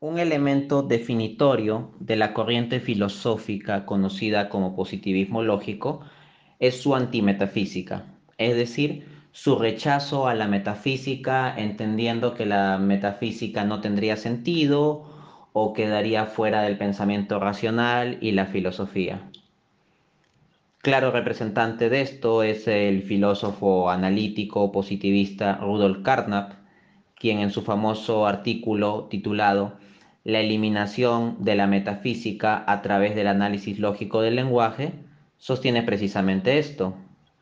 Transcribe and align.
un 0.00 0.18
elemento 0.18 0.82
definitorio 0.82 1.90
de 1.98 2.16
la 2.16 2.32
corriente 2.32 2.78
filosófica 2.78 3.84
conocida 3.84 4.48
como 4.48 4.76
positivismo 4.76 5.42
lógico 5.42 6.02
es 6.60 6.80
su 6.80 6.94
antimetafísica, 6.94 8.04
es 8.36 8.56
decir, 8.56 9.06
su 9.32 9.58
rechazo 9.58 10.28
a 10.28 10.34
la 10.34 10.46
metafísica, 10.46 11.54
entendiendo 11.56 12.34
que 12.34 12.46
la 12.46 12.78
metafísica 12.78 13.64
no 13.64 13.80
tendría 13.80 14.16
sentido 14.16 15.04
o 15.52 15.72
quedaría 15.72 16.26
fuera 16.26 16.62
del 16.62 16.78
pensamiento 16.78 17.40
racional 17.40 18.18
y 18.20 18.32
la 18.32 18.46
filosofía. 18.46 19.28
Claro 20.80 21.10
representante 21.10 21.88
de 21.90 22.02
esto 22.02 22.44
es 22.44 22.68
el 22.68 23.02
filósofo 23.02 23.90
analítico 23.90 24.70
positivista 24.70 25.56
Rudolf 25.56 26.02
Carnap, 26.02 26.57
quien 27.18 27.40
en 27.40 27.50
su 27.50 27.62
famoso 27.62 28.26
artículo 28.26 29.08
titulado 29.10 29.78
La 30.24 30.40
eliminación 30.40 31.36
de 31.40 31.56
la 31.56 31.66
metafísica 31.66 32.64
a 32.66 32.82
través 32.82 33.14
del 33.14 33.26
análisis 33.26 33.78
lógico 33.78 34.22
del 34.22 34.36
lenguaje 34.36 34.92
sostiene 35.36 35.82
precisamente 35.82 36.58
esto. 36.58 36.94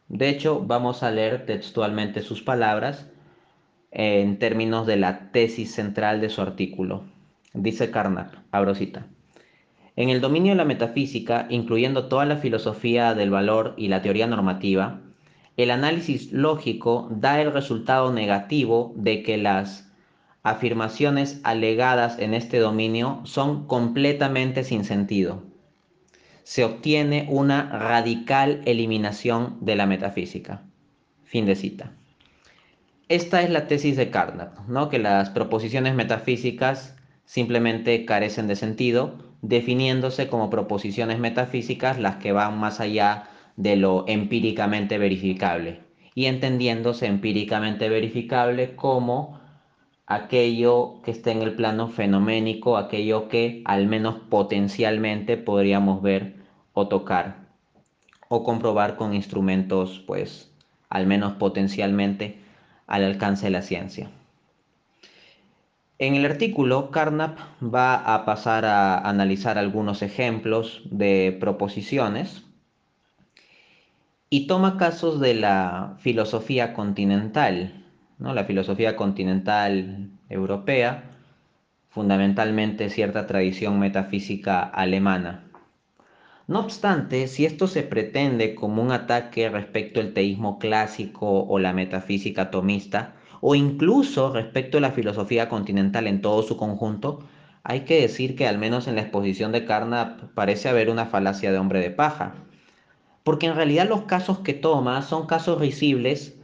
De 0.09 0.28
hecho, 0.28 0.62
vamos 0.65 1.02
a 1.02 1.10
leer 1.10 1.46
textualmente 1.46 2.23
sus 2.23 2.42
palabras 2.42 3.10
en 3.91 4.38
términos 4.38 4.87
de 4.87 4.96
la 4.96 5.30
tesis 5.32 5.74
central 5.74 6.20
de 6.20 6.29
su 6.29 6.43
artículo. 6.43 7.04
Dice 7.54 7.90
Carnap, 7.90 8.34
abro 8.52 8.74
cita. 8.74 9.06
En 9.96 10.10
el 10.10 10.20
dominio 10.20 10.52
de 10.52 10.56
la 10.56 10.66
metafísica, 10.66 11.46
incluyendo 11.48 12.06
toda 12.06 12.27
la 12.27 12.37
filosofía 12.37 13.15
del 13.15 13.30
valor 13.30 13.73
y 13.79 13.88
la 13.88 14.02
teoría 14.02 14.27
normativa, 14.27 15.01
el 15.56 15.70
análisis 15.70 16.33
lógico 16.33 17.09
da 17.10 17.41
el 17.41 17.52
resultado 17.52 18.12
negativo 18.12 18.92
de 18.96 19.23
que 19.23 19.38
las 19.38 19.91
afirmaciones 20.42 21.41
alegadas 21.42 22.19
en 22.19 22.34
este 22.34 22.59
dominio 22.59 23.20
son 23.24 23.66
completamente 23.66 24.65
sin 24.65 24.84
sentido. 24.84 25.42
Se 26.45 26.65
obtiene 26.65 27.27
una 27.30 27.71
radical 27.71 28.62
eliminación 28.66 29.57
de 29.60 29.74
la 29.74 29.87
metafísica. 29.87 30.62
Fin 31.24 31.46
de 31.46 31.57
cita. 31.57 31.93
Esta 33.09 33.43
es 33.43 33.51
la 33.51 33.66
tesis 33.66 33.96
de 33.96 34.10
Carnap, 34.10 34.68
¿no? 34.68 34.88
que 34.88 34.99
las 34.99 35.30
proposiciones 35.30 35.95
metafísicas 35.95 36.95
simplemente 37.24 38.04
carecen 38.04 38.46
de 38.46 38.57
sentido, 38.57 39.18
definiéndose 39.43 40.29
como 40.29 40.51
proposiciones 40.51 41.18
metafísicas 41.18 41.99
las 41.99 42.16
que 42.16 42.32
van 42.32 42.59
más 42.59 42.79
allá 42.80 43.29
de 43.57 43.76
lo 43.76 44.04
empíricamente 44.07 44.99
verificable 44.99 45.80
y 46.15 46.26
entendiéndose 46.26 47.07
empíricamente 47.07 47.88
verificable 47.88 48.74
como 48.76 49.40
aquello 50.07 51.02
que 51.02 51.10
está 51.10 51.32
en 51.32 51.43
el 51.43 51.54
plano 51.54 51.88
fenoménico, 51.88 52.77
aquello 52.77 53.29
que 53.29 53.62
al 53.65 53.87
menos 53.87 54.16
potencialmente 54.30 55.37
podríamos 55.37 56.01
ver 56.02 56.37
o 56.73 56.88
tocar 56.88 57.37
o 58.29 58.45
comprobar 58.45 58.96
con 58.96 59.15
instrumentos 59.15 60.02
pues 60.07 60.51
al 60.88 61.07
menos 61.07 61.34
potencialmente 61.34 62.38
al 62.87 63.04
alcance 63.04 63.46
de 63.46 63.51
la 63.51 63.62
ciencia. 63.62 64.10
En 65.99 66.15
el 66.15 66.27
artículo, 66.27 66.91
Carnap 66.91 67.38
va 67.62 67.94
a 67.94 68.25
pasar 68.27 68.66
a 68.66 68.99
analizar 68.99 69.56
algunos 69.56 70.03
ejemplos 70.03 70.82
de 70.84 71.37
proposiciones 71.41 72.46
y 74.28 74.47
toma 74.47 74.77
casos 74.77 75.21
de 75.21 75.34
la 75.34 75.97
filosofía 76.00 76.72
continental, 76.72 77.84
¿no? 78.19 78.34
la 78.34 78.44
filosofía 78.44 78.97
continental 78.97 80.10
europea, 80.28 81.05
fundamentalmente 81.88 82.91
cierta 82.91 83.27
tradición 83.27 83.78
metafísica 83.78 84.60
alemana. 84.62 85.44
No 86.49 86.60
obstante, 86.60 87.27
si 87.27 87.44
esto 87.44 87.66
se 87.66 87.83
pretende 87.83 88.55
como 88.55 88.83
un 88.83 88.93
ataque 88.93 89.49
respecto 89.49 90.00
al 90.00 90.12
teísmo 90.12 90.59
clásico 90.59 91.45
o 91.45 91.59
la 91.59 91.73
metafísica 91.73 92.50
tomista, 92.50 93.15
o 93.41 93.55
incluso 93.55 94.33
respecto 94.33 94.79
a 94.79 94.81
la 94.81 94.93
filosofía 94.93 95.49
continental 95.49 96.06
en 96.06 96.21
todo 96.21 96.43
su 96.43 96.56
conjunto, 96.56 97.25
hay 97.65 97.81
que 97.81 98.00
decir 98.00 98.37
que 98.37 98.47
al 98.47 98.59
menos 98.59 98.87
en 98.87 98.95
la 98.95 99.03
exposición 99.03 99.50
de 99.50 99.65
Carnap 99.65 100.21
parece 100.34 100.69
haber 100.69 100.89
una 100.89 101.06
falacia 101.06 101.50
de 101.50 101.59
hombre 101.59 101.81
de 101.81 101.91
paja. 101.91 102.34
Porque 103.26 103.47
en 103.47 103.56
realidad 103.56 103.88
los 103.88 104.03
casos 104.03 104.38
que 104.38 104.54
toma 104.54 105.03
son 105.03 105.26
casos 105.26 105.60
risibles 105.60 106.37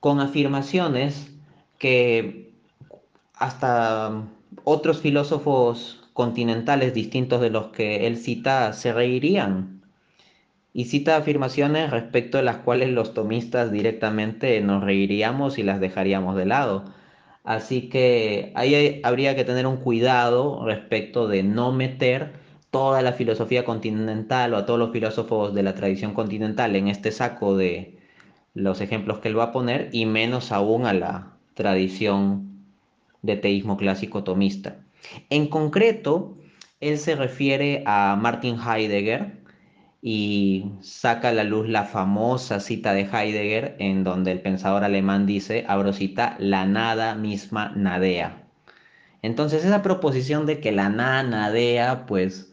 con 0.00 0.20
afirmaciones 0.20 1.30
que 1.76 2.50
hasta 3.34 4.24
otros 4.64 5.02
filósofos 5.02 6.02
continentales 6.14 6.94
distintos 6.94 7.42
de 7.42 7.50
los 7.50 7.66
que 7.66 8.06
él 8.06 8.16
cita 8.16 8.72
se 8.72 8.90
reirían 8.90 9.82
y 10.72 10.86
cita 10.86 11.18
afirmaciones 11.18 11.90
respecto 11.90 12.38
de 12.38 12.44
las 12.44 12.56
cuales 12.56 12.88
los 12.88 13.12
tomistas 13.12 13.70
directamente 13.70 14.62
nos 14.62 14.82
reiríamos 14.82 15.58
y 15.58 15.62
las 15.62 15.78
dejaríamos 15.78 16.36
de 16.36 16.46
lado. 16.46 16.86
Así 17.44 17.90
que 17.90 18.50
ahí 18.54 19.02
habría 19.04 19.36
que 19.36 19.44
tener 19.44 19.66
un 19.66 19.76
cuidado 19.76 20.64
respecto 20.64 21.28
de 21.28 21.42
no 21.42 21.70
meter 21.70 22.39
toda 22.70 23.02
la 23.02 23.12
filosofía 23.12 23.64
continental 23.64 24.54
o 24.54 24.56
a 24.56 24.66
todos 24.66 24.78
los 24.78 24.92
filósofos 24.92 25.54
de 25.54 25.62
la 25.62 25.74
tradición 25.74 26.14
continental 26.14 26.76
en 26.76 26.88
este 26.88 27.12
saco 27.12 27.56
de 27.56 27.98
los 28.54 28.80
ejemplos 28.80 29.18
que 29.18 29.28
él 29.28 29.38
va 29.38 29.44
a 29.44 29.52
poner 29.52 29.88
y 29.92 30.06
menos 30.06 30.52
aún 30.52 30.86
a 30.86 30.92
la 30.92 31.32
tradición 31.54 32.64
de 33.22 33.36
teísmo 33.36 33.76
clásico 33.76 34.24
tomista. 34.24 34.76
En 35.30 35.48
concreto, 35.48 36.36
él 36.80 36.98
se 36.98 37.16
refiere 37.16 37.82
a 37.86 38.16
Martin 38.20 38.56
Heidegger, 38.58 39.40
y 40.02 40.72
saca 40.80 41.28
a 41.28 41.32
la 41.32 41.44
luz 41.44 41.68
la 41.68 41.84
famosa 41.84 42.60
cita 42.60 42.94
de 42.94 43.02
Heidegger 43.02 43.76
en 43.78 44.04
donde 44.04 44.32
el 44.32 44.40
pensador 44.40 44.84
alemán 44.84 45.26
dice, 45.26 45.64
abro 45.68 45.92
cita, 45.92 46.36
la 46.38 46.64
nada 46.64 47.14
misma 47.14 47.72
nadea. 47.76 48.44
Entonces 49.22 49.64
esa 49.64 49.82
proposición 49.82 50.46
de 50.46 50.60
que 50.60 50.72
la 50.72 50.88
nada 50.88 51.22
nadea, 51.22 52.06
pues 52.06 52.49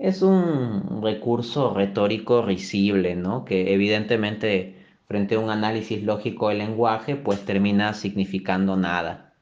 es 0.00 0.22
un 0.22 1.02
recurso 1.02 1.74
retórico 1.74 2.40
risible, 2.42 3.14
¿no? 3.16 3.44
Que 3.44 3.74
evidentemente 3.74 4.78
frente 5.06 5.34
a 5.34 5.38
un 5.38 5.50
análisis 5.50 6.02
lógico 6.02 6.48
del 6.48 6.58
lenguaje, 6.58 7.16
pues 7.16 7.44
termina 7.44 7.92
significando 7.92 8.76
nada. 8.76 9.34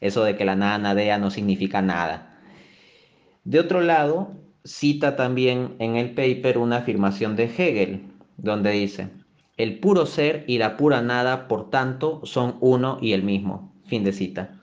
Eso 0.00 0.22
de 0.22 0.36
que 0.36 0.44
la 0.44 0.54
nada 0.54 0.78
nadea 0.78 1.18
no 1.18 1.30
significa 1.30 1.82
nada. 1.82 2.38
De 3.42 3.58
otro 3.58 3.80
lado, 3.80 4.30
cita 4.64 5.16
también 5.16 5.74
en 5.80 5.96
el 5.96 6.14
paper 6.14 6.58
una 6.58 6.76
afirmación 6.76 7.34
de 7.34 7.44
Hegel, 7.46 8.02
donde 8.36 8.70
dice, 8.70 9.08
el 9.56 9.80
puro 9.80 10.06
ser 10.06 10.44
y 10.46 10.58
la 10.58 10.76
pura 10.76 11.02
nada, 11.02 11.48
por 11.48 11.68
tanto, 11.68 12.20
son 12.24 12.56
uno 12.60 12.98
y 13.00 13.12
el 13.12 13.24
mismo. 13.24 13.74
Fin 13.86 14.04
de 14.04 14.12
cita. 14.12 14.54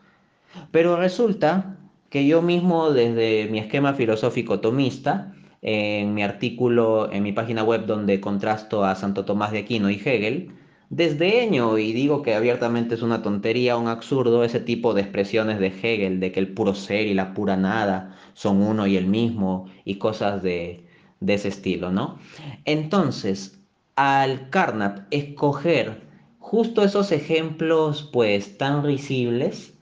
Pero 0.71 0.95
resulta 0.95 1.77
que 2.09 2.25
yo 2.27 2.41
mismo, 2.41 2.91
desde 2.91 3.47
mi 3.49 3.59
esquema 3.59 3.93
filosófico 3.93 4.59
tomista, 4.59 5.33
en 5.61 6.13
mi 6.13 6.23
artículo 6.23 7.11
en 7.11 7.23
mi 7.23 7.33
página 7.33 7.63
web 7.63 7.85
donde 7.85 8.21
contrasto 8.21 8.85
a 8.85 8.95
Santo 8.95 9.25
Tomás 9.25 9.51
de 9.51 9.59
Aquino 9.59 9.89
y 9.89 9.95
Hegel, 9.95 10.51
desdeño 10.89 11.77
y 11.77 11.93
digo 11.93 12.21
que 12.21 12.35
abiertamente 12.35 12.95
es 12.95 13.01
una 13.01 13.21
tontería, 13.21 13.77
un 13.77 13.87
absurdo 13.87 14.43
ese 14.43 14.59
tipo 14.59 14.93
de 14.93 15.01
expresiones 15.01 15.59
de 15.59 15.67
Hegel, 15.67 16.19
de 16.19 16.31
que 16.31 16.39
el 16.39 16.53
puro 16.53 16.75
ser 16.75 17.07
y 17.07 17.13
la 17.13 17.33
pura 17.33 17.57
nada 17.57 18.15
son 18.33 18.61
uno 18.61 18.87
y 18.87 18.95
el 18.97 19.07
mismo 19.07 19.67
y 19.83 19.95
cosas 19.95 20.41
de, 20.43 20.85
de 21.19 21.33
ese 21.33 21.49
estilo, 21.49 21.91
¿no? 21.91 22.19
Entonces, 22.65 23.59
al 23.95 24.49
Carnap 24.49 25.07
escoger 25.11 26.07
justo 26.39 26.83
esos 26.83 27.11
ejemplos 27.11 28.09
pues 28.13 28.57
tan 28.57 28.83
risibles, 28.83 29.76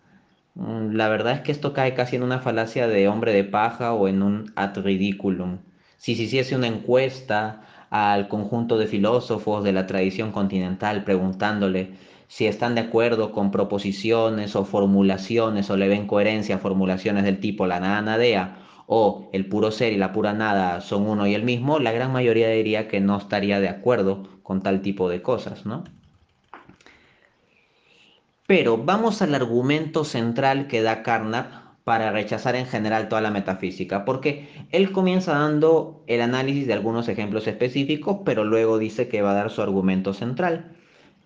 la 0.55 1.09
verdad 1.09 1.33
es 1.33 1.41
que 1.41 1.51
esto 1.51 1.73
cae 1.73 1.93
casi 1.93 2.15
en 2.15 2.23
una 2.23 2.39
falacia 2.39 2.87
de 2.87 3.07
hombre 3.07 3.33
de 3.33 3.43
paja 3.43 3.93
o 3.93 4.07
en 4.07 4.23
un 4.23 4.53
ad 4.55 4.77
ridiculum. 4.77 5.59
Si 5.97 6.15
se 6.15 6.23
hiciese 6.23 6.55
una 6.55 6.67
encuesta 6.67 7.61
al 7.89 8.27
conjunto 8.27 8.77
de 8.77 8.87
filósofos 8.87 9.63
de 9.63 9.73
la 9.73 9.85
tradición 9.85 10.31
continental 10.31 11.03
preguntándole 11.03 11.93
si 12.27 12.47
están 12.47 12.75
de 12.75 12.81
acuerdo 12.81 13.31
con 13.31 13.51
proposiciones 13.51 14.55
o 14.55 14.65
formulaciones 14.65 15.69
o 15.69 15.77
le 15.77 15.87
ven 15.87 16.07
coherencia 16.07 16.55
a 16.55 16.59
formulaciones 16.59 17.23
del 17.23 17.39
tipo 17.39 17.67
la 17.67 17.79
nada 17.79 18.01
nadea 18.01 18.57
o 18.87 19.29
el 19.33 19.47
puro 19.47 19.71
ser 19.71 19.93
y 19.93 19.97
la 19.97 20.11
pura 20.13 20.33
nada 20.33 20.81
son 20.81 21.07
uno 21.07 21.27
y 21.27 21.33
el 21.35 21.43
mismo, 21.43 21.79
la 21.79 21.91
gran 21.91 22.11
mayoría 22.11 22.49
diría 22.49 22.87
que 22.87 23.01
no 23.01 23.17
estaría 23.17 23.59
de 23.59 23.69
acuerdo 23.69 24.23
con 24.43 24.61
tal 24.61 24.81
tipo 24.81 25.09
de 25.09 25.21
cosas, 25.21 25.65
¿no? 25.65 25.83
Pero 28.47 28.77
vamos 28.77 29.21
al 29.21 29.33
argumento 29.33 30.03
central 30.03 30.67
que 30.67 30.83
da 30.83 31.01
Carnap 31.01 31.65
para 31.83 32.11
rechazar 32.11 32.55
en 32.55 32.65
general 32.65 33.09
toda 33.09 33.21
la 33.21 33.31
metafísica, 33.31 34.05
porque 34.05 34.49
él 34.71 34.91
comienza 34.91 35.33
dando 35.33 36.03
el 36.07 36.21
análisis 36.21 36.67
de 36.67 36.73
algunos 36.73 37.07
ejemplos 37.07 37.47
específicos, 37.47 38.19
pero 38.25 38.43
luego 38.43 38.77
dice 38.77 39.07
que 39.07 39.21
va 39.21 39.31
a 39.31 39.35
dar 39.35 39.51
su 39.51 39.61
argumento 39.61 40.13
central. 40.13 40.75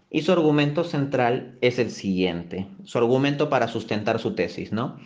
Y 0.10 0.24
su 0.24 0.31
argumento 0.31 0.83
central 0.83 1.57
es 1.62 1.77
el 1.77 1.92
siguiente, 1.92 2.68
su 2.83 2.98
argumento 2.98 3.50
para 3.50 3.68
sustentar 3.68 4.19
su 4.19 4.33
tesis, 4.33 4.71
¿no? 4.71 4.98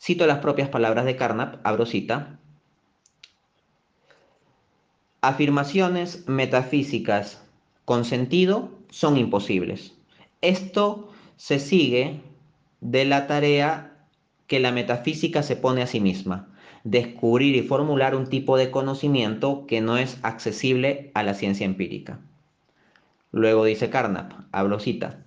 Cito 0.00 0.26
las 0.26 0.38
propias 0.38 0.68
palabras 0.68 1.04
de 1.04 1.16
Carnap, 1.16 1.64
abro 1.64 1.86
cita. 1.86 2.38
Afirmaciones 5.20 6.26
metafísicas 6.26 7.44
con 7.84 8.04
sentido 8.04 8.70
son 8.90 9.16
imposibles. 9.16 9.94
Esto 10.40 11.11
se 11.36 11.58
sigue 11.58 12.20
de 12.80 13.04
la 13.04 13.26
tarea 13.26 13.92
que 14.46 14.60
la 14.60 14.72
metafísica 14.72 15.42
se 15.42 15.56
pone 15.56 15.82
a 15.82 15.86
sí 15.86 16.00
misma, 16.00 16.48
descubrir 16.84 17.56
y 17.56 17.62
formular 17.62 18.14
un 18.14 18.28
tipo 18.28 18.56
de 18.56 18.70
conocimiento 18.70 19.66
que 19.66 19.80
no 19.80 19.96
es 19.96 20.18
accesible 20.22 21.10
a 21.14 21.22
la 21.22 21.34
ciencia 21.34 21.64
empírica. 21.64 22.20
Luego 23.30 23.64
dice 23.64 23.88
Carnap, 23.88 24.32
hablo 24.52 24.78
cita. 24.78 25.24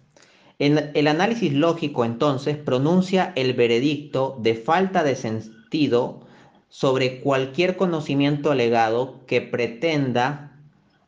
En 0.59 0.91
el 0.93 1.07
análisis 1.07 1.53
lógico 1.53 2.05
entonces 2.05 2.55
pronuncia 2.55 3.33
el 3.35 3.53
veredicto 3.53 4.37
de 4.39 4.55
falta 4.55 5.03
de 5.03 5.15
sentido 5.15 6.25
sobre 6.69 7.19
cualquier 7.19 7.77
conocimiento 7.77 8.51
alegado 8.51 9.25
que 9.25 9.41
pretenda 9.41 10.51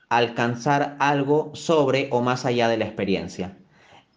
alcanzar 0.09 0.95
algo 0.99 1.51
sobre 1.53 2.07
o 2.11 2.21
más 2.21 2.45
allá 2.45 2.67
de 2.67 2.77
la 2.77 2.85
experiencia. 2.85 3.57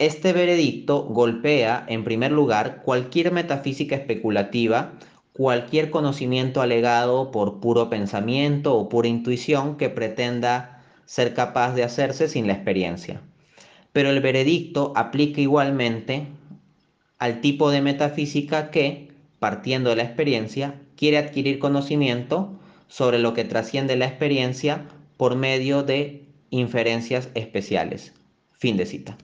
Este 0.00 0.32
veredicto 0.32 1.02
golpea, 1.02 1.84
en 1.86 2.04
primer 2.04 2.32
lugar, 2.32 2.80
cualquier 2.80 3.32
metafísica 3.32 3.96
especulativa, 3.96 4.94
cualquier 5.34 5.90
conocimiento 5.90 6.62
alegado 6.62 7.30
por 7.30 7.60
puro 7.60 7.90
pensamiento 7.90 8.74
o 8.78 8.88
pura 8.88 9.08
intuición 9.08 9.76
que 9.76 9.90
pretenda 9.90 10.82
ser 11.04 11.34
capaz 11.34 11.74
de 11.74 11.84
hacerse 11.84 12.28
sin 12.28 12.46
la 12.46 12.54
experiencia. 12.54 13.20
Pero 13.92 14.08
el 14.08 14.22
veredicto 14.22 14.94
aplica 14.96 15.42
igualmente 15.42 16.28
al 17.18 17.42
tipo 17.42 17.70
de 17.70 17.82
metafísica 17.82 18.70
que, 18.70 19.12
partiendo 19.38 19.90
de 19.90 19.96
la 19.96 20.04
experiencia, 20.04 20.80
quiere 20.96 21.18
adquirir 21.18 21.58
conocimiento 21.58 22.58
sobre 22.88 23.18
lo 23.18 23.34
que 23.34 23.44
trasciende 23.44 23.96
la 23.96 24.06
experiencia 24.06 24.88
por 25.18 25.36
medio 25.36 25.82
de 25.82 26.24
inferencias 26.48 27.28
especiales. 27.34 28.14
Fin 28.52 28.78
de 28.78 28.86
cita. 28.86 29.18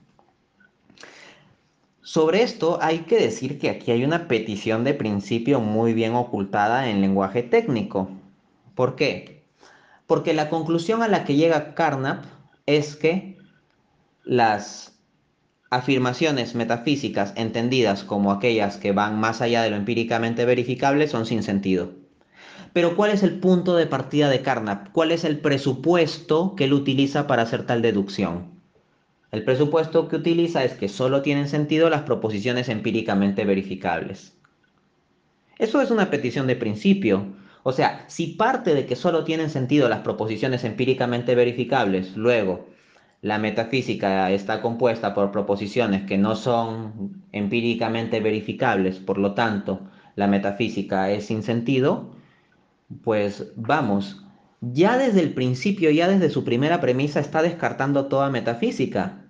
Sobre 2.07 2.41
esto 2.41 2.79
hay 2.81 2.99
que 2.99 3.19
decir 3.19 3.59
que 3.59 3.69
aquí 3.69 3.91
hay 3.91 4.05
una 4.05 4.29
petición 4.29 4.85
de 4.85 4.93
principio 4.93 5.59
muy 5.59 5.91
bien 5.91 6.15
ocultada 6.15 6.89
en 6.89 7.01
lenguaje 7.01 7.43
técnico. 7.43 8.09
¿Por 8.75 8.95
qué? 8.95 9.43
Porque 10.05 10.33
la 10.33 10.49
conclusión 10.49 11.03
a 11.03 11.09
la 11.09 11.25
que 11.25 11.35
llega 11.35 11.75
Carnap 11.75 12.23
es 12.65 12.95
que 12.95 13.35
las 14.23 14.97
afirmaciones 15.69 16.55
metafísicas 16.55 17.33
entendidas 17.35 18.05
como 18.05 18.31
aquellas 18.31 18.77
que 18.77 18.93
van 18.93 19.19
más 19.19 19.41
allá 19.41 19.61
de 19.61 19.71
lo 19.71 19.75
empíricamente 19.75 20.45
verificable 20.45 21.09
son 21.09 21.25
sin 21.25 21.43
sentido. 21.43 21.91
Pero 22.71 22.95
¿cuál 22.95 23.11
es 23.11 23.21
el 23.21 23.37
punto 23.41 23.75
de 23.75 23.85
partida 23.85 24.29
de 24.29 24.41
Carnap? 24.41 24.93
¿Cuál 24.93 25.11
es 25.11 25.25
el 25.25 25.41
presupuesto 25.41 26.55
que 26.55 26.63
él 26.63 26.73
utiliza 26.73 27.27
para 27.27 27.41
hacer 27.41 27.65
tal 27.65 27.81
deducción? 27.81 28.56
El 29.31 29.43
presupuesto 29.43 30.07
que 30.07 30.15
utiliza 30.15 30.63
es 30.63 30.73
que 30.73 30.87
solo 30.87 31.21
tienen 31.21 31.49
sentido 31.49 31.89
las 31.89 32.03
proposiciones 32.03 32.69
empíricamente 32.69 33.43
verificables. 33.43 34.33
Eso 35.59 35.81
es 35.81 35.91
una 35.91 36.09
petición 36.09 36.47
de 36.47 36.55
principio. 36.55 37.25
O 37.63 37.73
sea, 37.73 38.05
si 38.07 38.27
parte 38.27 38.73
de 38.73 38.85
que 38.85 38.95
solo 38.95 39.23
tienen 39.25 39.49
sentido 39.49 39.89
las 39.89 39.99
proposiciones 39.99 40.63
empíricamente 40.63 41.35
verificables, 41.35 42.15
luego 42.15 42.67
la 43.21 43.39
metafísica 43.39 44.31
está 44.31 44.61
compuesta 44.61 45.13
por 45.13 45.31
proposiciones 45.31 46.03
que 46.03 46.17
no 46.17 46.35
son 46.35 47.23
empíricamente 47.31 48.19
verificables, 48.19 48.99
por 48.99 49.17
lo 49.17 49.33
tanto, 49.33 49.81
la 50.15 50.27
metafísica 50.27 51.11
es 51.11 51.25
sin 51.25 51.43
sentido, 51.43 52.11
pues 53.03 53.51
vamos, 53.55 54.23
ya 54.61 54.97
desde 54.97 55.21
el 55.21 55.33
principio, 55.33 55.91
ya 55.91 56.07
desde 56.07 56.29
su 56.29 56.43
primera 56.43 56.81
premisa, 56.81 57.19
está 57.19 57.41
descartando 57.41 58.07
toda 58.07 58.29
metafísica, 58.29 59.25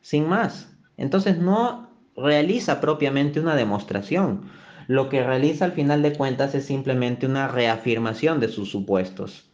sin 0.00 0.28
más. 0.28 0.72
Entonces 0.96 1.38
no 1.38 1.90
realiza 2.16 2.80
propiamente 2.80 3.40
una 3.40 3.56
demostración. 3.56 4.50
Lo 4.86 5.08
que 5.08 5.24
realiza 5.24 5.64
al 5.64 5.72
final 5.72 6.02
de 6.02 6.12
cuentas 6.12 6.54
es 6.54 6.66
simplemente 6.66 7.26
una 7.26 7.48
reafirmación 7.48 8.38
de 8.38 8.48
sus 8.48 8.70
supuestos. 8.70 9.50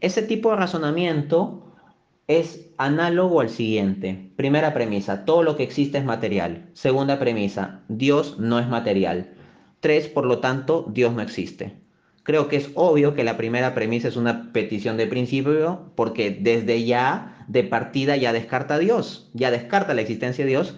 Ese 0.00 0.22
tipo 0.22 0.50
de 0.50 0.56
razonamiento 0.56 1.74
es 2.28 2.70
análogo 2.76 3.40
al 3.40 3.50
siguiente. 3.50 4.32
Primera 4.36 4.74
premisa, 4.74 5.24
todo 5.24 5.42
lo 5.42 5.56
que 5.56 5.62
existe 5.62 5.98
es 5.98 6.04
material. 6.04 6.70
Segunda 6.74 7.18
premisa, 7.18 7.82
Dios 7.88 8.38
no 8.38 8.58
es 8.58 8.68
material. 8.68 9.32
Tres, 9.80 10.08
por 10.08 10.26
lo 10.26 10.38
tanto, 10.38 10.86
Dios 10.88 11.14
no 11.14 11.22
existe 11.22 11.85
creo 12.26 12.48
que 12.48 12.56
es 12.56 12.70
obvio 12.74 13.14
que 13.14 13.22
la 13.22 13.36
primera 13.36 13.72
premisa 13.72 14.08
es 14.08 14.16
una 14.16 14.52
petición 14.52 14.96
de 14.96 15.06
principio 15.06 15.92
porque 15.94 16.32
desde 16.32 16.84
ya 16.84 17.44
de 17.46 17.62
partida 17.62 18.16
ya 18.16 18.32
descarta 18.32 18.74
a 18.74 18.78
Dios, 18.80 19.30
ya 19.32 19.52
descarta 19.52 19.94
la 19.94 20.00
existencia 20.00 20.44
de 20.44 20.50
Dios 20.50 20.74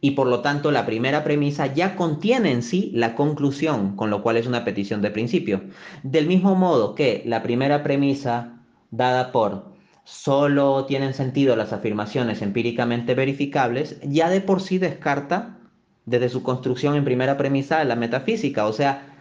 y 0.00 0.12
por 0.12 0.28
lo 0.28 0.40
tanto 0.40 0.70
la 0.70 0.86
primera 0.86 1.24
premisa 1.24 1.66
ya 1.66 1.96
contiene 1.96 2.52
en 2.52 2.62
sí 2.62 2.92
la 2.94 3.16
conclusión, 3.16 3.96
con 3.96 4.08
lo 4.08 4.22
cual 4.22 4.36
es 4.36 4.46
una 4.46 4.64
petición 4.64 5.02
de 5.02 5.10
principio. 5.10 5.64
Del 6.04 6.28
mismo 6.28 6.54
modo 6.54 6.94
que 6.94 7.24
la 7.26 7.42
primera 7.42 7.82
premisa 7.82 8.60
dada 8.92 9.32
por 9.32 9.74
solo 10.04 10.84
tienen 10.84 11.12
sentido 11.12 11.56
las 11.56 11.72
afirmaciones 11.72 12.40
empíricamente 12.40 13.14
verificables, 13.14 13.98
ya 14.04 14.30
de 14.30 14.40
por 14.40 14.60
sí 14.60 14.78
descarta 14.78 15.58
desde 16.06 16.28
su 16.28 16.44
construcción 16.44 16.94
en 16.94 17.04
primera 17.04 17.36
premisa 17.36 17.82
la 17.82 17.96
metafísica, 17.96 18.66
o 18.66 18.72
sea, 18.72 19.13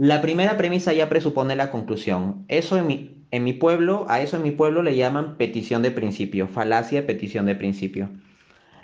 la 0.00 0.22
primera 0.22 0.56
premisa 0.56 0.94
ya 0.94 1.10
presupone 1.10 1.56
la 1.56 1.70
conclusión. 1.70 2.46
Eso 2.48 2.78
en 2.78 2.86
mi, 3.44 3.52
pueblo, 3.52 4.06
a 4.08 4.22
eso 4.22 4.38
en 4.38 4.42
mi 4.42 4.50
pueblo 4.50 4.82
le 4.82 4.96
llaman 4.96 5.36
petición 5.36 5.82
de 5.82 5.90
principio, 5.90 6.48
falacia 6.48 7.02
de 7.02 7.06
petición 7.06 7.44
de 7.44 7.54
principio. 7.54 8.08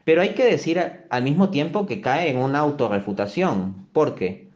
Pero 0.05 0.21
hay 0.21 0.35
que 0.35 0.45
decir 0.45 0.79
al 1.09 1.23
mismo 1.23 1.49
tiempo 1.49 1.87
que 1.87 2.03
cae 2.03 2.29
en 2.29 2.37
una 2.37 2.59
autorrefutación, 2.59 3.87
porque 3.95 4.51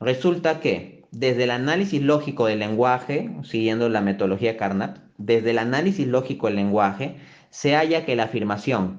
resulta 0.00 0.58
que 0.58 1.04
desde 1.12 1.44
el 1.44 1.52
análisis 1.52 2.02
lógico 2.02 2.46
del 2.46 2.58
lenguaje, 2.58 3.30
siguiendo 3.44 3.88
la 3.88 4.00
metodología 4.00 4.56
Carnap, 4.56 4.98
desde 5.16 5.50
el 5.50 5.58
análisis 5.58 6.08
lógico 6.08 6.48
del 6.48 6.56
lenguaje, 6.56 7.18
se 7.50 7.76
halla 7.76 8.04
que 8.04 8.16
la 8.16 8.24
afirmación, 8.24 8.98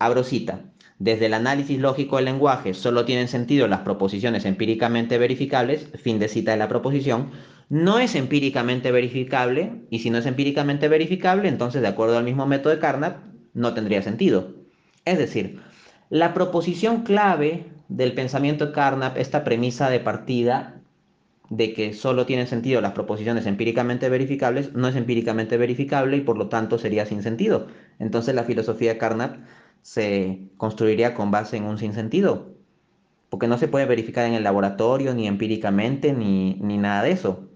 abro 0.00 0.24
cita, 0.24 0.64
desde 1.00 1.26
el 1.26 1.34
análisis 1.34 1.80
lógico 1.80 2.16
del 2.16 2.26
lenguaje 2.26 2.74
solo 2.74 3.06
tienen 3.06 3.26
sentido 3.26 3.66
las 3.66 3.80
proposiciones 3.80 4.44
empíricamente 4.44 5.16
verificables, 5.16 5.88
fin 6.00 6.18
de 6.18 6.28
cita 6.28 6.50
de 6.50 6.58
la 6.58 6.68
proposición, 6.68 7.30
no 7.70 7.98
es 7.98 8.14
empíricamente 8.14 8.92
verificable, 8.92 9.86
y 9.88 10.00
si 10.00 10.10
no 10.10 10.18
es 10.18 10.26
empíricamente 10.26 10.88
verificable, 10.88 11.48
entonces 11.48 11.80
de 11.80 11.88
acuerdo 11.88 12.18
al 12.18 12.24
mismo 12.24 12.44
método 12.44 12.74
de 12.74 12.80
Carnap, 12.80 13.24
no 13.54 13.72
tendría 13.72 14.02
sentido. 14.02 14.54
Es 15.06 15.16
decir, 15.16 15.60
la 16.10 16.34
proposición 16.34 17.02
clave 17.02 17.64
del 17.88 18.12
pensamiento 18.12 18.66
de 18.66 18.72
Carnap, 18.72 19.16
esta 19.16 19.42
premisa 19.42 19.88
de 19.88 20.00
partida 20.00 20.82
de 21.48 21.72
que 21.72 21.94
solo 21.94 22.26
tienen 22.26 22.46
sentido 22.46 22.82
las 22.82 22.92
proposiciones 22.92 23.46
empíricamente 23.46 24.10
verificables, 24.10 24.74
no 24.74 24.86
es 24.86 24.96
empíricamente 24.96 25.56
verificable 25.56 26.18
y 26.18 26.20
por 26.20 26.36
lo 26.36 26.48
tanto 26.48 26.78
sería 26.78 27.06
sin 27.06 27.22
sentido. 27.22 27.68
Entonces 27.98 28.34
la 28.34 28.44
filosofía 28.44 28.92
de 28.92 28.98
Carnap 28.98 29.36
se 29.82 30.40
construiría 30.56 31.14
con 31.14 31.30
base 31.30 31.56
en 31.56 31.64
un 31.64 31.78
sinsentido, 31.78 32.54
porque 33.28 33.48
no 33.48 33.58
se 33.58 33.68
puede 33.68 33.86
verificar 33.86 34.26
en 34.26 34.34
el 34.34 34.44
laboratorio, 34.44 35.14
ni 35.14 35.26
empíricamente, 35.26 36.12
ni, 36.12 36.54
nada 36.78 37.02
de 37.02 37.12
eso. 37.12 37.48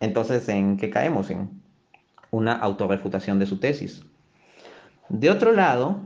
Entonces, 0.00 0.48
¿en 0.48 0.76
qué 0.76 0.90
caemos? 0.90 1.30
En 1.30 1.50
una 2.30 2.52
autorrefutación 2.52 3.38
de 3.38 3.46
su 3.46 3.58
tesis. 3.58 4.04
De 5.08 5.30
otro 5.30 5.52
lado, 5.52 6.00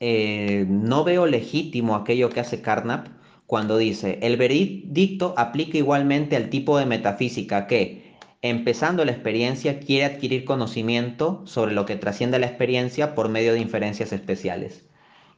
eh, 0.00 0.66
no 0.68 1.04
veo 1.04 1.26
legítimo 1.26 1.94
aquello 1.94 2.28
que 2.28 2.40
hace 2.40 2.60
Carnap 2.60 3.06
cuando 3.46 3.76
dice, 3.76 4.18
el 4.22 4.38
veredicto 4.38 5.34
aplica 5.36 5.76
igualmente 5.76 6.36
al 6.36 6.48
tipo 6.48 6.78
de 6.78 6.86
metafísica 6.86 7.66
que, 7.66 8.01
empezando 8.42 9.04
la 9.04 9.12
experiencia, 9.12 9.78
quiere 9.78 10.04
adquirir 10.04 10.44
conocimiento 10.44 11.42
sobre 11.46 11.72
lo 11.72 11.86
que 11.86 11.96
trasciende 11.96 12.40
la 12.40 12.46
experiencia 12.46 13.14
por 13.14 13.28
medio 13.28 13.52
de 13.52 13.60
inferencias 13.60 14.12
especiales. 14.12 14.84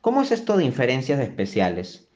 ¿Cómo 0.01 0.23
es 0.23 0.33
esto 0.33 0.57
de 0.57 0.65
inferencias 0.65 1.21
especiales? 1.21 2.09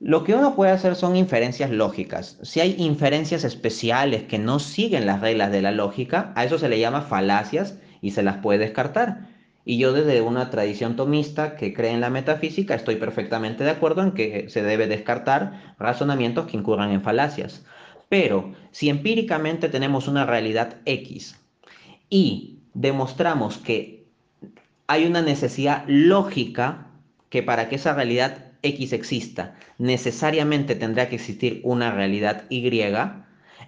Lo 0.00 0.24
que 0.24 0.34
uno 0.34 0.54
puede 0.54 0.72
hacer 0.72 0.96
son 0.96 1.16
inferencias 1.16 1.70
lógicas. 1.70 2.38
Si 2.42 2.60
hay 2.60 2.74
inferencias 2.78 3.44
especiales 3.44 4.24
que 4.24 4.38
no 4.38 4.58
siguen 4.58 5.06
las 5.06 5.20
reglas 5.20 5.50
de 5.50 5.62
la 5.62 5.72
lógica, 5.72 6.32
a 6.34 6.44
eso 6.44 6.58
se 6.58 6.68
le 6.68 6.78
llama 6.78 7.02
falacias 7.02 7.78
y 8.00 8.10
se 8.10 8.22
las 8.22 8.38
puede 8.38 8.58
descartar. 8.58 9.28
Y 9.64 9.78
yo 9.78 9.92
desde 9.92 10.20
una 10.20 10.50
tradición 10.50 10.96
tomista 10.96 11.54
que 11.54 11.72
cree 11.72 11.92
en 11.92 12.00
la 12.00 12.10
metafísica 12.10 12.74
estoy 12.74 12.96
perfectamente 12.96 13.62
de 13.62 13.70
acuerdo 13.70 14.02
en 14.02 14.12
que 14.12 14.50
se 14.50 14.62
debe 14.62 14.88
descartar 14.88 15.74
razonamientos 15.78 16.46
que 16.46 16.56
incurran 16.56 16.90
en 16.90 17.02
falacias. 17.02 17.64
Pero 18.12 18.52
si 18.72 18.90
empíricamente 18.90 19.70
tenemos 19.70 20.06
una 20.06 20.26
realidad 20.26 20.82
X 20.84 21.40
y 22.10 22.58
demostramos 22.74 23.56
que 23.56 24.04
hay 24.86 25.06
una 25.06 25.22
necesidad 25.22 25.84
lógica 25.86 26.88
que 27.30 27.42
para 27.42 27.70
que 27.70 27.76
esa 27.76 27.94
realidad 27.94 28.52
X 28.60 28.92
exista, 28.92 29.56
necesariamente 29.78 30.74
tendrá 30.74 31.08
que 31.08 31.14
existir 31.14 31.62
una 31.64 31.90
realidad 31.90 32.44
Y, 32.50 32.70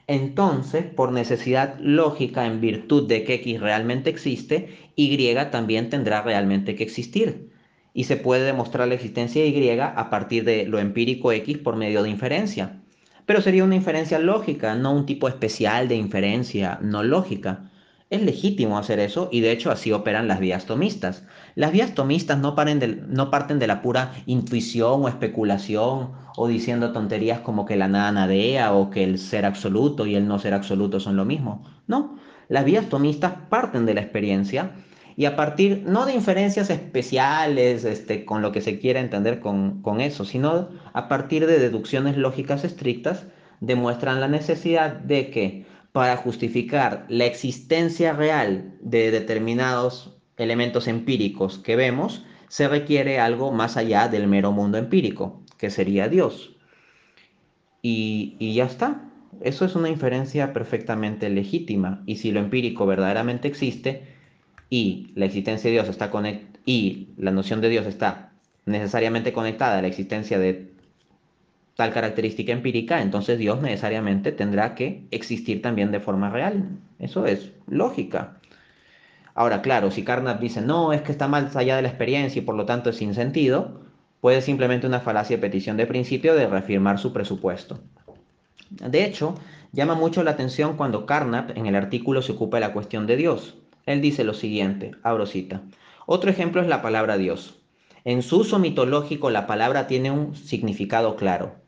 entonces, 0.07 0.85
por 0.85 1.13
necesidad 1.13 1.79
lógica, 1.81 2.45
en 2.45 2.61
virtud 2.61 3.09
de 3.09 3.25
que 3.25 3.37
X 3.37 3.61
realmente 3.61 4.11
existe, 4.11 4.77
Y 4.95 5.35
también 5.51 5.89
tendrá 5.89 6.21
realmente 6.21 6.77
que 6.77 6.85
existir. 6.85 7.49
Y 7.95 8.05
se 8.05 8.19
puede 8.19 8.45
demostrar 8.45 8.89
la 8.89 8.95
existencia 8.95 9.43
de 9.43 9.49
Y 9.49 9.79
a 9.81 10.11
partir 10.11 10.45
de 10.45 10.67
lo 10.67 10.81
empírico 10.81 11.33
X 11.33 11.57
por 11.57 11.77
medio 11.77 12.03
de 12.03 12.11
inferencia. 12.11 12.84
Pero 13.27 13.41
sería 13.41 13.65
una 13.65 13.77
inferencia 13.77 14.19
lógica, 14.19 14.75
no 14.75 14.93
un 14.93 15.07
tipo 15.07 15.29
especial 15.29 15.89
de 15.89 15.97
inferencia 15.97 16.79
no 16.83 17.03
lógica. 17.03 17.71
Es 18.11 18.23
legítimo 18.23 18.79
hacer 18.79 19.01
eso 19.01 19.29
y 19.33 19.41
de 19.41 19.51
hecho 19.51 19.71
así 19.71 19.91
operan 19.91 20.29
las 20.29 20.41
vías 20.41 20.67
tomistas. 20.67 21.25
Las 21.55 21.73
vías 21.73 21.95
tomistas 21.95 22.39
no, 22.39 22.55
no 23.09 23.31
parten 23.31 23.59
de 23.59 23.67
la 23.67 23.81
pura 23.81 24.13
intuición 24.27 25.03
o 25.03 25.09
especulación 25.09 26.13
o 26.37 26.49
diciendo 26.49 26.93
tonterías 26.93 27.41
como 27.41 27.65
que 27.65 27.77
la 27.77 27.89
nada 27.89 28.13
nadea 28.13 28.75
o 28.75 28.91
que 28.91 29.05
el 29.05 29.19
ser 29.19 29.47
absoluto 29.47 30.07
y 30.07 30.17
el 30.17 30.29
no 30.29 30.39
ser 30.39 30.53
absoluto 30.53 31.01
son 31.01 31.17
lo 31.17 31.25
mismo. 31.25 31.65
No, 31.87 32.17
las 32.49 32.65
vías 32.65 32.89
tomistas 32.91 33.33
parten 33.49 33.87
de 33.87 33.95
la 33.95 34.03
experiencia 34.03 34.73
y 35.17 35.27
a 35.27 35.37
partir 35.37 35.85
no 35.87 36.07
de 36.07 36.15
inferencias 36.15 36.71
especiales 36.71 37.85
este, 37.85 38.25
con 38.25 38.43
lo 38.43 38.53
que 38.53 38.61
se 38.61 38.79
quiera 38.79 39.01
entender 39.01 39.41
con, 39.41 39.81
con 39.83 40.01
eso, 40.01 40.25
sino 40.25 40.69
a 40.93 41.09
partir 41.09 41.47
de 41.47 41.59
deducciones 41.59 42.17
lógicas 42.17 42.65
estrictas, 42.65 43.25
demuestran 43.61 44.21
la 44.21 44.29
necesidad 44.29 44.93
de 44.93 45.31
que 45.31 45.67
para 45.93 46.17
justificar 46.17 47.07
la 47.09 47.27
existencia 47.27 48.13
real 48.13 48.75
de 48.81 49.13
determinados 49.13 50.17
elementos 50.37 50.89
empíricos 50.89 51.59
que 51.59 51.77
vemos, 51.77 52.25
se 52.49 52.67
requiere 52.67 53.21
algo 53.21 53.53
más 53.53 53.77
allá 53.77 54.09
del 54.09 54.27
mero 54.27 54.51
mundo 54.51 54.79
empírico, 54.79 55.43
que 55.57 55.71
sería 55.71 56.09
Dios. 56.09 56.57
Y, 57.81 58.37
y, 58.41 58.55
ya 58.55 58.65
está. 58.65 59.09
Eso 59.41 59.65
es 59.65 59.77
una 59.77 59.89
inferencia 59.89 60.53
perfectamente 60.53 61.29
legítima. 61.31 62.03
Y 62.07 62.17
si 62.17 62.33
lo 62.33 62.41
empírico 62.41 62.87
verdaderamente 62.87 63.47
existe 63.47 64.14
y 64.75 65.13
la 65.15 65.27
existencia 65.27 65.71
de 65.71 65.75
Dios 65.75 65.89
está 65.89 66.11
y 66.67 67.07
la 67.17 67.31
noción 67.31 67.61
de 67.61 67.69
Dios 67.69 67.87
está 67.87 68.33
necesariamente 68.67 69.33
conectada 69.33 69.79
a 69.79 69.83
la 69.83 69.87
existencia 69.87 70.37
de 70.37 70.73
tal 71.77 71.93
característica 71.93 72.51
empírica, 72.51 73.01
entonces 73.01 73.39
Dios 73.39 73.63
necesariamente 73.63 74.33
tendrá 74.33 74.75
que 74.75 75.07
existir 75.13 75.63
también 75.63 75.93
de 75.93 76.01
forma 76.01 76.29
real. 76.29 76.71
Eso 76.99 77.25
es 77.25 77.53
lógica. 77.69 78.41
Ahora, 79.37 79.63
claro, 79.63 79.93
si 79.93 80.03
Carnap 80.03 80.41
dice, 80.41 80.61
no, 80.61 80.93
es 80.93 81.03
que 81.03 81.13
está 81.13 81.29
más 81.29 81.55
allá 81.55 81.77
de 81.77 81.83
la 81.83 81.89
experiencia 81.91 82.43
y 82.43 82.45
por 82.45 82.57
lo 82.57 82.67
tanto 82.67 82.91
es 82.91 82.97
sin 82.97 83.15
sentido, 83.15 83.81
puede 84.21 84.43
simplemente 84.43 84.89
una 84.89 84.99
falacia 84.99 85.37
de 85.37 85.41
petición 85.41 85.77
de 85.77 85.87
principio 85.87 86.35
de 86.35 86.49
reafirmar 86.49 86.99
su 86.99 87.13
presupuesto. 87.13 87.79
De 88.71 89.05
hecho, 89.05 89.37
llama 89.71 89.95
mucho 89.95 90.25
la 90.25 90.33
atención 90.33 90.77
cuando 90.77 91.07
Carnap 91.07 91.57
en 91.57 91.67
el 91.67 91.77
artículo 91.77 92.23
se 92.23 92.33
ocupa 92.33 92.57
de 92.57 92.63
la 92.63 92.73
cuestión 92.73 93.07
de 93.07 93.17
Dios. 93.17 93.55
Él 93.87 94.01
dice 94.01 94.25
lo 94.25 94.35
siguiente, 94.35 94.93
abro 95.03 95.27
cita. 95.27 95.63
Otro 96.07 96.31
ejemplo 96.31 96.61
es 96.61 96.69
la 96.69 96.83
palabra 96.83 97.17
Dios. 97.17 97.61
En 98.05 98.23
su 98.23 98.39
uso 98.39 98.59
mitológico 98.59 99.31
la 99.31 99.47
palabra 99.47 99.87
tiene 99.87 100.11
un 100.11 100.35
significado 100.35 101.17
claro 101.17 101.65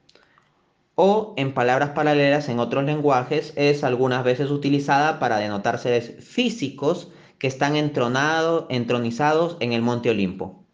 o 0.96 1.34
en 1.36 1.52
palabras 1.52 1.90
paralelas 1.90 2.48
en 2.48 2.58
otros 2.58 2.82
lenguajes 2.84 3.52
es 3.54 3.84
algunas 3.84 4.24
veces 4.24 4.50
utilizada 4.50 5.20
para 5.20 5.36
denotar 5.36 5.78
seres 5.78 6.14
físicos 6.26 7.12
que 7.38 7.46
están 7.46 7.76
entronizados 7.76 9.56
en 9.60 9.74
el 9.74 9.82
monte 9.82 10.08
Olimpo. 10.08 10.64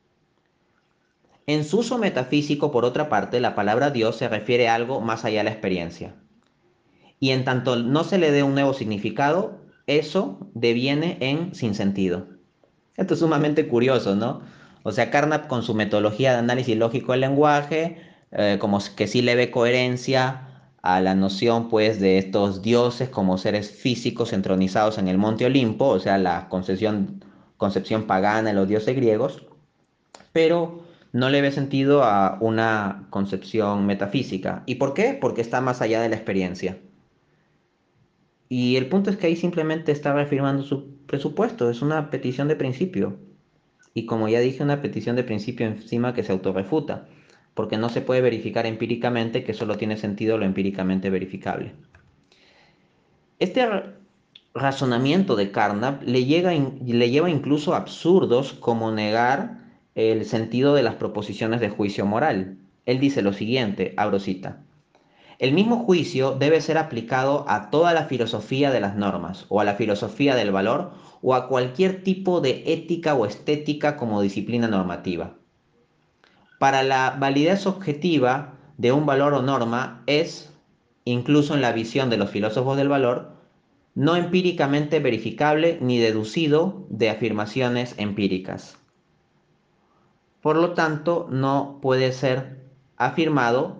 En 1.47 1.65
su 1.65 1.81
uso 1.81 1.99
metafísico, 1.99 2.71
por 2.71 2.85
otra 2.85 3.09
parte, 3.09 3.41
la 3.41 3.57
palabra 3.57 3.91
Dios 3.91 4.15
se 4.15 4.29
refiere 4.29 4.69
a 4.69 4.77
algo 4.77 5.01
más 5.01 5.25
allá 5.25 5.39
de 5.39 5.45
la 5.45 5.51
experiencia. 5.51 6.15
Y 7.19 7.31
en 7.31 7.45
tanto 7.45 7.75
no 7.75 8.05
se 8.05 8.19
le 8.19 8.31
dé 8.31 8.45
un 8.45 8.55
nuevo 8.55 8.75
significado, 8.75 9.59
eso 9.87 10.51
deviene 10.55 11.19
en 11.21 11.55
sin 11.55 11.75
sentido. 11.75 12.27
Esto 12.97 13.15
es 13.15 13.21
sumamente 13.21 13.69
curioso, 13.69 14.15
¿no? 14.15 14.43
O 14.83 14.93
sea, 14.93 15.11
Carnap 15.11 15.47
con 15.47 15.63
su 15.63 15.75
metodología 15.75 16.33
de 16.33 16.39
análisis 16.39 16.77
lógico 16.77 17.13
del 17.13 17.23
lenguaje 17.23 17.99
eh, 18.33 18.57
como 18.59 18.79
que 18.97 19.07
sí 19.07 19.21
le 19.21 19.35
ve 19.35 19.51
coherencia 19.51 20.49
a 20.81 21.01
la 21.01 21.15
noción 21.15 21.69
pues 21.69 22.01
de 22.01 22.17
estos 22.19 22.63
dioses 22.63 23.11
como 23.11 23.37
seres 23.37 23.71
físicos 23.71 24.33
entronizados 24.33 24.99
en 24.99 25.09
el 25.09 25.19
monte 25.19 25.45
Olimpo, 25.45 25.87
o 25.87 26.01
sea, 26.01 26.17
la 26.19 26.49
concepción, 26.49 27.25
concepción 27.59 28.05
pagana 28.07 28.51
de 28.51 28.55
los 28.55 28.69
dioses 28.69 28.97
griegos, 28.97 29.47
pero 30.33 30.83
no 31.13 31.29
le 31.29 31.43
ve 31.43 31.53
sentido 31.53 32.05
a 32.05 32.39
una 32.41 33.07
concepción 33.11 33.87
metafísica. 33.87 34.63
¿Y 34.65 34.77
por 34.77 34.95
qué? 34.95 35.17
Porque 35.21 35.43
está 35.43 35.61
más 35.61 35.83
allá 35.83 36.01
de 36.01 36.09
la 36.09 36.17
experiencia. 36.17 36.79
Y 38.55 38.77
el 38.77 38.91
punto 38.91 39.09
es 39.09 39.17
que 39.17 39.29
ahí 39.29 39.35
simplemente 39.35 39.93
está 39.93 40.13
reafirmando 40.13 40.63
su 40.63 40.99
presupuesto, 41.07 41.71
es 41.71 41.81
una 41.81 42.11
petición 42.11 42.49
de 42.49 42.55
principio. 42.55 43.17
Y 43.95 44.05
como 44.05 44.29
ya 44.29 44.41
dije, 44.41 44.63
una 44.63 44.83
petición 44.83 45.17
de 45.17 45.25
principio 45.25 45.67
encima 45.67 46.13
que 46.13 46.23
se 46.23 46.33
autorrefuta 46.33 47.09
porque 47.55 47.79
no 47.79 47.89
se 47.89 48.03
puede 48.03 48.21
verificar 48.21 48.67
empíricamente 48.67 49.43
que 49.43 49.55
solo 49.55 49.79
tiene 49.79 49.97
sentido 49.97 50.37
lo 50.37 50.45
empíricamente 50.45 51.09
verificable. 51.09 51.73
Este 53.39 53.67
razonamiento 54.53 55.35
de 55.35 55.51
Carnap 55.51 56.03
le, 56.03 56.21
le 56.21 57.11
lleva 57.11 57.31
incluso 57.31 57.73
a 57.73 57.79
absurdos 57.79 58.53
como 58.53 58.93
negar 58.93 59.63
el 59.95 60.27
sentido 60.27 60.75
de 60.75 60.83
las 60.83 60.97
proposiciones 60.97 61.63
de 61.63 61.71
juicio 61.71 62.05
moral. 62.05 62.59
Él 62.85 63.01
dice 63.01 63.23
lo 63.23 63.33
siguiente, 63.33 63.95
abro 63.97 64.21
cita. 64.21 64.59
El 65.43 65.53
mismo 65.53 65.85
juicio 65.85 66.37
debe 66.39 66.63
ser 66.63 66.79
aplicado 66.79 67.45
a 67.47 67.69
toda 67.69 67.93
la 67.93 68.07
filosofía 68.07 68.71
de 68.71 68.81
las 68.81 68.97
normas, 68.97 69.45
o 69.51 69.61
a 69.61 69.65
la 69.65 69.75
filosofía 69.75 70.35
del 70.35 70.53
valor, 70.53 70.93
o 71.21 71.35
a 71.35 71.49
cualquier 71.49 72.03
tipo 72.03 72.41
de 72.41 72.63
ética 72.73 73.15
o 73.15 73.27
estética 73.27 73.99
como 73.99 74.23
disciplina 74.23 74.69
normativa 74.69 75.35
para 76.63 76.85
la 76.85 77.17
validez 77.19 77.67
objetiva 77.67 78.55
de 78.79 78.93
un 78.93 79.05
valor 79.05 79.35
o 79.35 79.43
norma 79.43 80.05
es, 80.07 80.55
incluso 81.05 81.55
en 81.55 81.61
la 81.61 81.73
visión 81.73 82.09
de 82.09 82.17
los 82.17 82.31
filósofos 82.31 82.77
del 82.77 82.89
valor, 82.89 83.33
no 83.97 84.15
empíricamente 84.15 85.01
verificable 85.01 85.79
ni 85.81 85.99
deducido 85.99 86.87
de 86.89 87.11
afirmaciones 87.11 87.97
empíricas. 87.99 88.79
Por 90.41 90.55
lo 90.55 90.75
tanto, 90.75 91.27
no 91.33 91.81
puede 91.83 92.13
ser 92.13 92.61
afirmado 92.97 93.79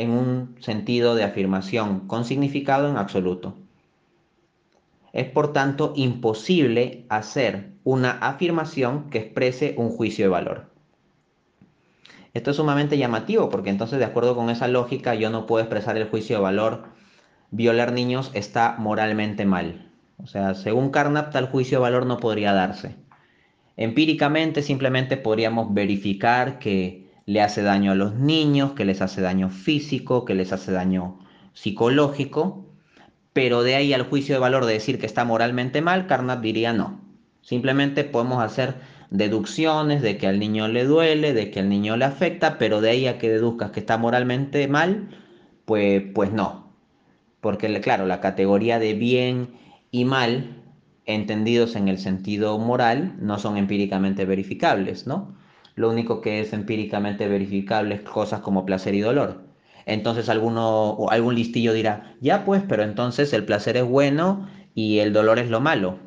en 0.00 0.10
un 0.10 0.56
sentido 0.60 1.14
de 1.14 1.24
afirmación 1.24 2.06
con 2.06 2.24
significado 2.24 2.88
en 2.88 2.96
absoluto. 2.96 3.54
Es 5.12 5.28
por 5.28 5.52
tanto 5.52 5.92
imposible 5.96 7.04
hacer 7.08 7.72
una 7.84 8.12
afirmación 8.12 9.10
que 9.10 9.18
exprese 9.18 9.74
un 9.76 9.90
juicio 9.90 10.24
de 10.26 10.30
valor. 10.30 10.70
Esto 12.32 12.52
es 12.52 12.56
sumamente 12.56 12.96
llamativo 12.96 13.48
porque 13.48 13.70
entonces 13.70 13.98
de 13.98 14.04
acuerdo 14.04 14.36
con 14.36 14.50
esa 14.50 14.68
lógica 14.68 15.14
yo 15.14 15.30
no 15.30 15.46
puedo 15.46 15.64
expresar 15.64 15.96
el 15.96 16.08
juicio 16.08 16.36
de 16.36 16.42
valor. 16.42 16.84
Violar 17.50 17.92
niños 17.92 18.30
está 18.34 18.76
moralmente 18.78 19.44
mal. 19.44 19.90
O 20.18 20.26
sea, 20.26 20.54
según 20.54 20.90
Carnap 20.90 21.32
tal 21.32 21.48
juicio 21.48 21.78
de 21.78 21.82
valor 21.82 22.06
no 22.06 22.18
podría 22.18 22.52
darse. 22.52 22.94
Empíricamente 23.76 24.62
simplemente 24.62 25.16
podríamos 25.16 25.72
verificar 25.74 26.58
que 26.58 26.99
le 27.30 27.40
hace 27.42 27.62
daño 27.62 27.92
a 27.92 27.94
los 27.94 28.16
niños, 28.16 28.72
que 28.72 28.84
les 28.84 29.00
hace 29.00 29.20
daño 29.20 29.50
físico, 29.50 30.24
que 30.24 30.34
les 30.34 30.52
hace 30.52 30.72
daño 30.72 31.20
psicológico, 31.52 32.66
pero 33.32 33.62
de 33.62 33.76
ahí 33.76 33.92
al 33.92 34.02
juicio 34.02 34.34
de 34.34 34.40
valor 34.40 34.66
de 34.66 34.72
decir 34.72 34.98
que 34.98 35.06
está 35.06 35.24
moralmente 35.24 35.80
mal, 35.80 36.08
Carnap 36.08 36.40
diría 36.40 36.72
no. 36.72 37.00
Simplemente 37.40 38.02
podemos 38.02 38.42
hacer 38.42 38.74
deducciones 39.10 40.02
de 40.02 40.18
que 40.18 40.26
al 40.26 40.40
niño 40.40 40.66
le 40.66 40.84
duele, 40.84 41.32
de 41.32 41.52
que 41.52 41.60
al 41.60 41.68
niño 41.68 41.96
le 41.96 42.04
afecta, 42.04 42.58
pero 42.58 42.80
de 42.80 42.90
ahí 42.90 43.06
a 43.06 43.18
que 43.18 43.30
deduzcas 43.30 43.70
que 43.70 43.78
está 43.78 43.96
moralmente 43.96 44.66
mal, 44.66 45.10
pues, 45.66 46.02
pues 46.12 46.32
no. 46.32 46.72
Porque 47.40 47.80
claro, 47.80 48.06
la 48.06 48.20
categoría 48.20 48.80
de 48.80 48.94
bien 48.94 49.50
y 49.92 50.04
mal, 50.04 50.64
entendidos 51.06 51.76
en 51.76 51.86
el 51.86 51.98
sentido 51.98 52.58
moral, 52.58 53.14
no 53.20 53.38
son 53.38 53.56
empíricamente 53.56 54.24
verificables, 54.24 55.06
¿no? 55.06 55.38
Lo 55.80 55.88
único 55.88 56.20
que 56.20 56.40
es 56.40 56.52
empíricamente 56.52 57.26
verificable 57.26 57.94
es 57.94 58.02
cosas 58.02 58.40
como 58.40 58.66
placer 58.66 58.94
y 58.94 59.00
dolor. 59.00 59.40
Entonces 59.86 60.28
alguno, 60.28 60.90
o 60.90 61.10
algún 61.10 61.34
listillo 61.34 61.72
dirá, 61.72 62.16
ya 62.20 62.44
pues, 62.44 62.62
pero 62.68 62.82
entonces 62.82 63.32
el 63.32 63.46
placer 63.46 63.78
es 63.78 63.84
bueno 63.84 64.46
y 64.74 64.98
el 64.98 65.14
dolor 65.14 65.38
es 65.38 65.48
lo 65.48 65.60
malo. 65.60 65.98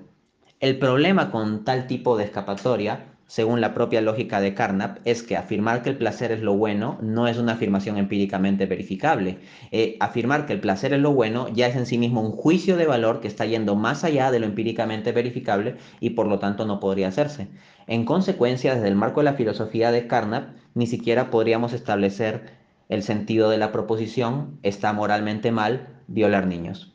El 0.59 0.77
problema 0.77 1.31
con 1.31 1.63
tal 1.63 1.87
tipo 1.87 2.15
de 2.17 2.25
escapatoria, 2.25 3.12
según 3.33 3.61
la 3.61 3.73
propia 3.73 3.99
lógica 3.99 4.41
de 4.41 4.53
Carnap, 4.53 4.99
es 5.05 5.23
que 5.23 5.35
afirmar 5.35 5.81
que 5.81 5.89
el 5.89 5.97
placer 5.97 6.31
es 6.31 6.41
lo 6.41 6.53
bueno 6.53 6.99
no 7.01 7.27
es 7.27 7.39
una 7.39 7.53
afirmación 7.53 7.97
empíricamente 7.97 8.67
verificable. 8.67 9.39
Eh, 9.71 9.97
afirmar 9.99 10.45
que 10.45 10.53
el 10.53 10.59
placer 10.59 10.93
es 10.93 10.99
lo 10.99 11.13
bueno 11.13 11.47
ya 11.49 11.65
es 11.65 11.75
en 11.75 11.87
sí 11.87 11.97
mismo 11.97 12.21
un 12.21 12.33
juicio 12.33 12.77
de 12.77 12.85
valor 12.85 13.21
que 13.21 13.27
está 13.27 13.47
yendo 13.47 13.73
más 13.73 14.03
allá 14.03 14.29
de 14.29 14.39
lo 14.39 14.45
empíricamente 14.45 15.11
verificable 15.13 15.77
y 15.99 16.11
por 16.11 16.27
lo 16.27 16.37
tanto 16.37 16.67
no 16.67 16.79
podría 16.79 17.07
hacerse. 17.07 17.47
En 17.87 18.05
consecuencia, 18.05 18.75
desde 18.75 18.89
el 18.89 18.95
marco 18.95 19.21
de 19.21 19.23
la 19.23 19.33
filosofía 19.33 19.91
de 19.91 20.05
Carnap, 20.05 20.49
ni 20.75 20.85
siquiera 20.85 21.31
podríamos 21.31 21.73
establecer 21.73 22.51
el 22.87 23.01
sentido 23.01 23.49
de 23.49 23.57
la 23.57 23.71
proposición 23.71 24.59
está 24.61 24.93
moralmente 24.93 25.51
mal 25.51 25.87
violar 26.05 26.45
niños. 26.45 26.93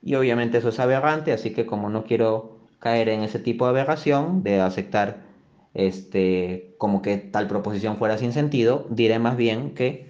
Y 0.00 0.14
obviamente 0.14 0.56
eso 0.56 0.70
es 0.70 0.80
aberrante, 0.80 1.34
así 1.34 1.50
que 1.50 1.66
como 1.66 1.90
no 1.90 2.04
quiero 2.04 2.56
caer 2.78 3.10
en 3.10 3.20
ese 3.20 3.38
tipo 3.38 3.66
de 3.66 3.72
aberración, 3.72 4.42
de 4.42 4.62
aceptar 4.62 5.27
este, 5.74 6.74
como 6.78 7.02
que 7.02 7.18
tal 7.18 7.48
proposición 7.48 7.96
fuera 7.96 8.18
sin 8.18 8.32
sentido, 8.32 8.86
diré 8.90 9.18
más 9.18 9.36
bien 9.36 9.74
que 9.74 10.08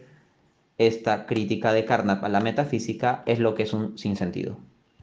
esta 0.78 1.26
crítica 1.26 1.72
de 1.72 1.84
Carnap 1.84 2.24
a 2.24 2.28
la 2.28 2.40
metafísica 2.40 3.22
es 3.26 3.38
lo 3.40 3.54
que 3.54 3.64
es 3.64 3.72
un 3.72 3.98
sinsentido. 3.98 4.58